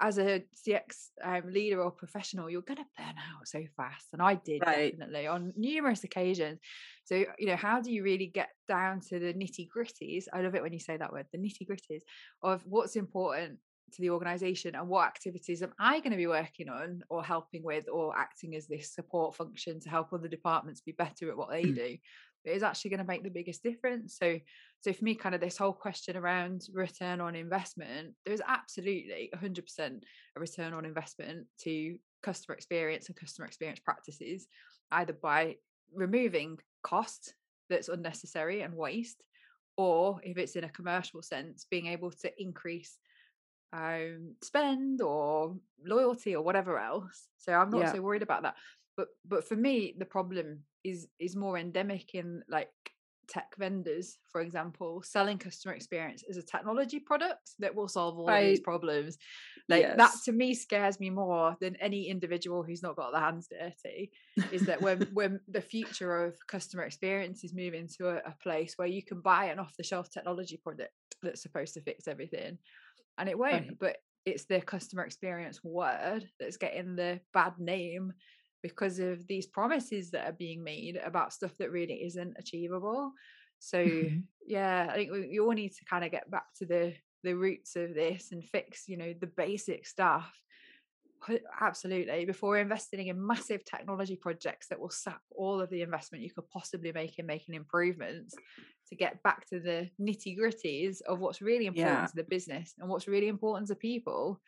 [0.00, 4.06] as a CX um, leader or professional, you're going to burn out so fast.
[4.12, 4.92] And I did right.
[4.92, 6.60] definitely on numerous occasions.
[7.04, 10.24] So, you know, how do you really get down to the nitty gritties?
[10.32, 12.02] I love it when you say that word, the nitty gritties
[12.42, 13.58] of what's important
[13.92, 17.62] to the organization and what activities am I going to be working on or helping
[17.62, 21.50] with or acting as this support function to help other departments be better at what
[21.50, 21.74] they mm.
[21.74, 21.96] do
[22.44, 24.16] is actually going to make the biggest difference.
[24.16, 24.38] So,
[24.80, 29.30] so for me, kind of this whole question around return on investment, there is absolutely
[29.34, 30.02] 100%
[30.36, 34.46] a return on investment to customer experience and customer experience practices,
[34.92, 35.56] either by
[35.92, 37.34] removing cost
[37.68, 39.22] that's unnecessary and waste,
[39.76, 42.98] or if it's in a commercial sense, being able to increase
[43.72, 47.28] um, spend or loyalty or whatever else.
[47.38, 47.92] So I'm not yeah.
[47.92, 48.54] so worried about that.
[48.96, 52.70] But but for me, the problem is is more endemic in like
[53.28, 58.26] tech vendors, for example, selling customer experience as a technology product that will solve all
[58.26, 58.48] right.
[58.48, 59.18] these problems.
[59.68, 59.96] Like yes.
[59.98, 64.10] that to me scares me more than any individual who's not got their hands dirty.
[64.50, 68.74] is that when when the future of customer experience is moving to a, a place
[68.76, 72.58] where you can buy an off the shelf technology product that's supposed to fix everything,
[73.18, 73.52] and it won't.
[73.52, 73.78] Right.
[73.78, 78.12] But it's the customer experience word that's getting the bad name
[78.62, 83.12] because of these promises that are being made about stuff that really isn't achievable.
[83.58, 84.18] So mm-hmm.
[84.46, 87.34] yeah, I think we, we all need to kind of get back to the the
[87.34, 90.32] roots of this and fix, you know, the basic stuff.
[91.60, 92.24] Absolutely.
[92.24, 96.48] Before investing in massive technology projects that will sap all of the investment you could
[96.50, 98.34] possibly make in making improvements
[98.88, 102.06] to get back to the nitty gritties of what's really important yeah.
[102.06, 104.40] to the business and what's really important to people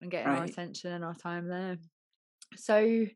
[0.00, 0.38] and getting right.
[0.38, 1.78] our attention and our time there.
[2.56, 3.06] So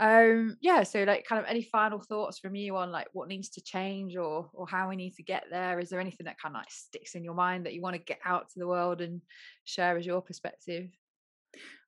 [0.00, 3.48] um yeah so like kind of any final thoughts from you on like what needs
[3.48, 6.52] to change or or how we need to get there is there anything that kind
[6.52, 9.00] of like sticks in your mind that you want to get out to the world
[9.00, 9.20] and
[9.64, 10.88] share as your perspective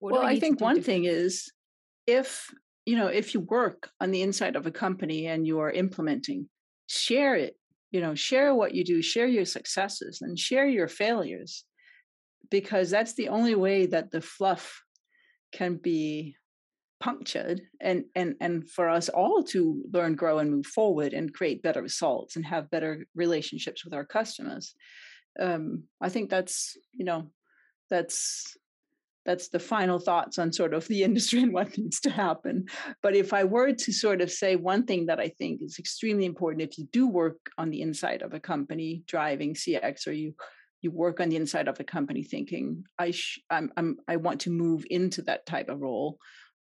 [0.00, 1.50] what well i think one thing is
[2.06, 2.50] if
[2.84, 6.48] you know if you work on the inside of a company and you are implementing
[6.88, 7.56] share it
[7.90, 11.64] you know share what you do share your successes and share your failures
[12.50, 14.82] because that's the only way that the fluff
[15.52, 16.36] can be
[16.98, 21.62] punctured and and and for us all to learn grow and move forward and create
[21.62, 24.74] better results and have better relationships with our customers.
[25.38, 27.30] Um i think that's you know
[27.90, 28.56] that's
[29.26, 32.66] that's the final thoughts on sort of the industry and what needs to happen.
[33.02, 36.24] But if I were to sort of say one thing that I think is extremely
[36.24, 40.34] important, if you do work on the inside of a company driving CX, or you
[40.82, 44.42] you work on the inside of a company thinking I sh- I'm, I'm I want
[44.42, 46.18] to move into that type of role.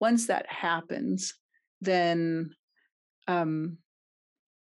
[0.02, 1.34] Once that happens,
[1.82, 2.52] then
[3.28, 3.78] um,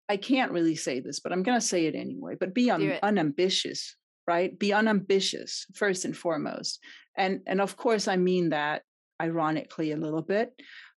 [0.09, 2.37] I can't really say this, but I'm going to say it anyway.
[2.39, 6.81] But be un- unambitious right be unambitious first and foremost
[7.17, 8.83] and and of course i mean that
[9.21, 10.53] ironically a little bit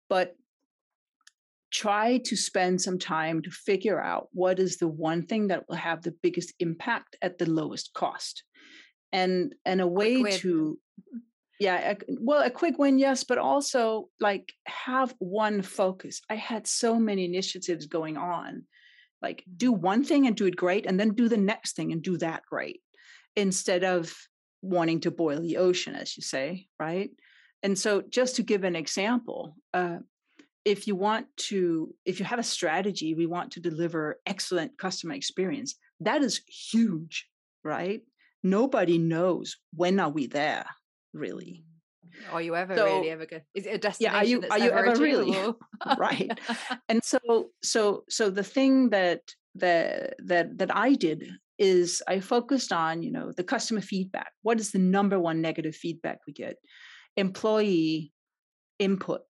[0.09, 0.35] but
[1.77, 5.77] try to spend some time to figure out what is the one thing that will
[5.77, 8.45] have the biggest impact at the lowest cost.
[9.13, 10.79] And and a way to
[11.61, 16.21] yeah a, well a quick win yes but also like have one focus.
[16.31, 18.65] I had so many initiatives going on.
[19.23, 22.03] Like do one thing and do it great and then do the next thing and
[22.03, 22.81] do that great
[23.35, 24.15] instead of
[24.63, 27.11] wanting to boil the ocean, as you say, right?
[27.63, 29.99] And so, just to give an example, uh,
[30.65, 35.15] if you want to, if you have a strategy, we want to deliver excellent customer
[35.15, 35.77] experience.
[36.01, 37.27] That is huge,
[37.65, 38.03] right?
[38.43, 40.67] Nobody knows when are we there,
[41.13, 41.65] really.
[42.33, 43.43] Are you ever so, really ever good?
[43.55, 44.15] Is it a destination?
[44.15, 45.37] Yeah, are you are you ever really
[45.99, 46.31] right?
[46.89, 49.23] And so so so the thing that
[49.57, 51.29] that that that I did
[51.59, 54.33] is I focused on, you know, the customer feedback.
[54.43, 56.57] What is the number one negative feedback we get?
[57.17, 58.13] Employee
[58.79, 59.23] input.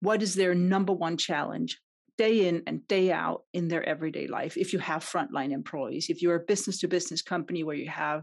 [0.00, 1.80] What is their number one challenge
[2.18, 4.56] day in and day out in their everyday life?
[4.56, 8.22] If you have frontline employees, if you're a business to business company where you have,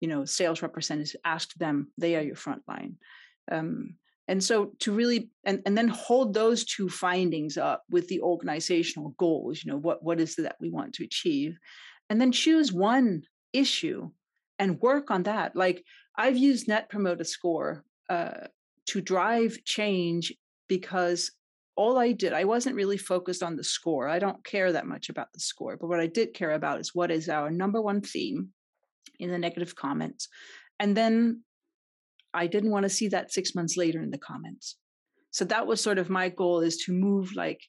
[0.00, 2.94] you know, sales representatives, ask them, they are your frontline.
[3.50, 3.96] Um,
[4.28, 9.14] and so to really and, and then hold those two findings up with the organizational
[9.18, 11.58] goals you know what what is it that we want to achieve
[12.10, 14.10] and then choose one issue
[14.58, 15.56] and work on that.
[15.56, 15.84] Like
[16.16, 18.48] I've used Net Promoter Score uh,
[18.86, 20.32] to drive change
[20.68, 21.30] because
[21.76, 24.08] all I did, I wasn't really focused on the score.
[24.08, 26.94] I don't care that much about the score, but what I did care about is
[26.94, 28.50] what is our number one theme
[29.18, 30.28] in the negative comments.
[30.78, 31.42] And then
[32.32, 34.76] I didn't want to see that six months later in the comments.
[35.30, 37.60] So that was sort of my goal is to move like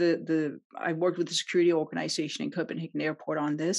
[0.00, 3.78] the the I worked with the security organization in Copenhagen Airport on this.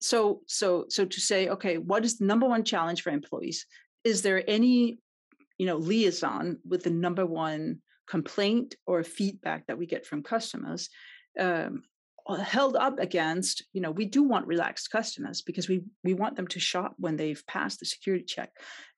[0.00, 3.66] So so so to say, okay, what is the number one challenge for employees?
[4.04, 4.98] Is there any
[5.58, 10.88] you know liaison with the number one complaint or feedback that we get from customers
[11.38, 11.82] um,
[12.34, 16.46] held up against you know we do want relaxed customers because we we want them
[16.48, 18.50] to shop when they've passed the security check.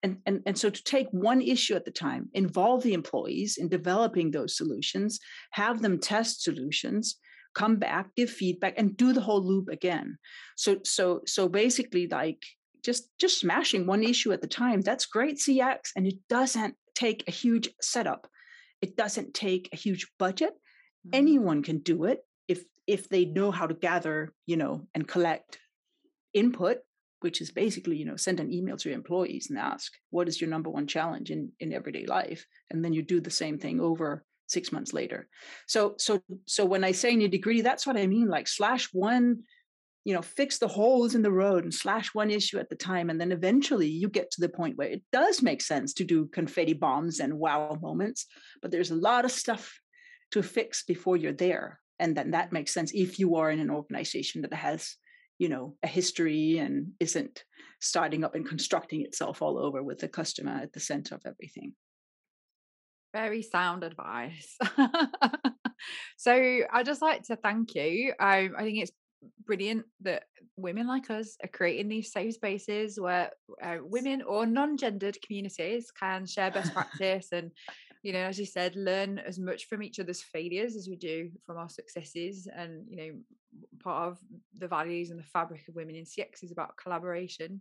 [0.02, 3.68] And and and so to take one issue at the time involve the employees in
[3.68, 5.20] developing those solutions
[5.50, 7.16] have them test solutions
[7.54, 10.18] come back give feedback and do the whole loop again.
[10.56, 12.42] So so so basically like
[12.84, 17.24] just just smashing one issue at the time that's great cx and it doesn't take
[17.28, 18.26] a huge setup.
[18.80, 20.54] It doesn't take a huge budget.
[21.06, 21.14] Mm-hmm.
[21.14, 22.18] anyone can do it
[22.88, 25.60] if they know how to gather you know and collect
[26.34, 26.78] input
[27.20, 30.40] which is basically you know send an email to your employees and ask what is
[30.40, 32.46] your number one challenge in in everyday life?
[32.70, 35.28] And then you do the same thing over six months later.
[35.66, 38.88] So so so when i say in nitty gritty that's what i mean like slash
[38.92, 39.42] one
[40.04, 43.10] you know fix the holes in the road and slash one issue at the time
[43.10, 46.26] and then eventually you get to the point where it does make sense to do
[46.26, 48.26] confetti bombs and wow moments
[48.62, 49.78] but there's a lot of stuff
[50.30, 53.70] to fix before you're there and then that makes sense if you are in an
[53.70, 54.96] organization that has
[55.38, 57.44] you know a history and isn't
[57.80, 61.74] starting up and constructing itself all over with the customer at the center of everything.
[63.14, 64.58] Very sound advice.
[66.16, 66.32] So
[66.72, 68.12] i'd just like to thank you.
[68.18, 68.92] I, I think it's
[69.44, 70.24] brilliant that
[70.56, 73.30] women like us are creating these safe spaces where
[73.62, 77.50] uh, women or non-gendered communities can share best practice and
[78.02, 81.30] you know as you said learn as much from each other's failures as we do
[81.44, 83.12] from our successes and you know
[83.82, 84.18] part of
[84.58, 87.60] the values and the fabric of women in cx is about collaboration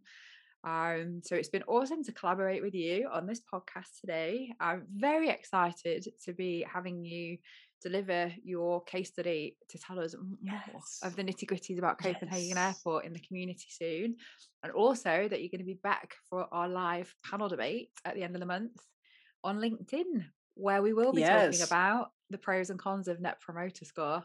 [0.64, 4.52] um, so it's been awesome to collaborate with you on this podcast today.
[4.60, 7.38] I'm very excited to be having you
[7.82, 11.00] deliver your case study to tell us more yes.
[11.04, 12.58] of the nitty gritties about Copenhagen yes.
[12.58, 14.16] Airport in the community soon.
[14.64, 18.24] And also that you're going to be back for our live panel debate at the
[18.24, 18.74] end of the month
[19.48, 20.26] on LinkedIn,
[20.56, 21.58] where we will be yes.
[21.58, 24.24] talking about the pros and cons of Net Promoter Score.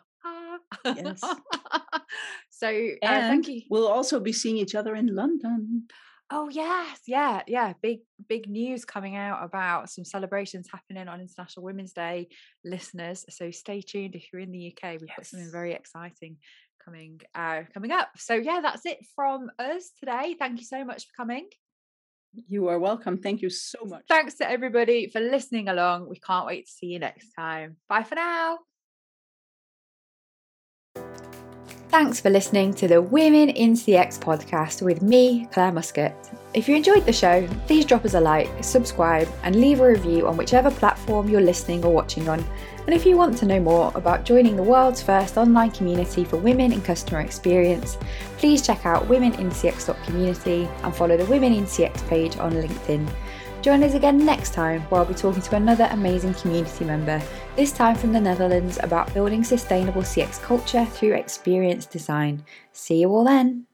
[0.84, 1.20] Yes.
[2.50, 5.86] so uh, and uh, we'll also be seeing each other in London.
[6.30, 7.74] Oh yes, yeah, yeah.
[7.82, 12.28] Big big news coming out about some celebrations happening on International Women's Day,
[12.64, 13.24] listeners.
[13.28, 14.92] So stay tuned if you're in the UK.
[14.92, 15.16] We've yes.
[15.16, 16.38] got something very exciting
[16.84, 18.10] coming uh, coming up.
[18.16, 20.34] So yeah, that's it from us today.
[20.38, 21.48] Thank you so much for coming.
[22.34, 23.18] You are welcome.
[23.18, 24.04] Thank you so much.
[24.08, 26.08] Thanks to everybody for listening along.
[26.08, 27.76] We can't wait to see you next time.
[27.88, 28.58] Bye for now.
[31.92, 36.14] Thanks for listening to the Women in CX podcast with me, Claire Muscat.
[36.54, 40.26] If you enjoyed the show, please drop us a like, subscribe, and leave a review
[40.26, 42.42] on whichever platform you're listening or watching on.
[42.86, 46.36] And if you want to know more about joining the world's first online community for
[46.36, 47.96] women in customer experience,
[48.38, 53.08] please check out womeninCX.community and follow the Women in CX page on LinkedIn.
[53.62, 57.22] Join us again next time where I'll be talking to another amazing community member,
[57.54, 62.44] this time from the Netherlands, about building sustainable CX culture through experience design.
[62.72, 63.66] See you all then!